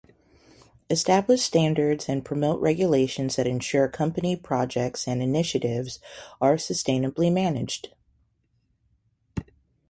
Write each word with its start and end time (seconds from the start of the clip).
Establish 0.89 1.43
standards 1.43 2.09
and 2.09 2.25
promote 2.25 2.59
regulations 2.59 3.35
that 3.35 3.45
ensure 3.45 3.87
company 3.87 4.35
projects 4.35 5.07
and 5.07 5.21
initiatives 5.21 5.99
are 6.41 6.55
sustainably 6.55 7.31
managed. 7.31 7.89